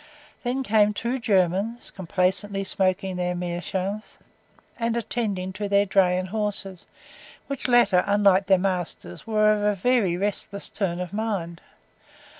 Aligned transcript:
Then 0.41 0.63
came 0.63 0.87
the 0.93 0.99
two 0.99 1.19
Germans, 1.19 1.91
complacently 1.91 2.63
smoking 2.63 3.17
their 3.17 3.35
meerschaums, 3.35 4.17
and 4.79 4.97
attending 4.97 5.53
to 5.53 5.69
their 5.69 5.85
dray 5.85 6.17
and 6.17 6.29
horses, 6.29 6.87
which 7.45 7.67
latter, 7.67 8.03
unlike 8.07 8.47
their 8.47 8.57
masters, 8.57 9.27
were 9.27 9.53
of 9.53 9.61
a 9.61 9.75
very 9.75 10.17
restless 10.17 10.69
turn 10.69 10.99
of 10.99 11.13
mind. 11.13 11.61